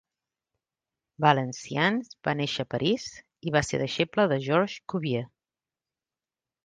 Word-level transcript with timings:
Valenciennes 1.25 2.09
va 2.29 2.35
néixer 2.41 2.65
a 2.67 2.69
París 2.73 3.05
i 3.49 3.53
va 3.57 3.63
ser 3.69 3.81
deixeble 3.83 4.29
de 4.33 4.41
Georges 4.47 4.79
Cuvier. 4.95 5.25